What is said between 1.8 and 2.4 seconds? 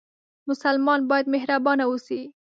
اوسي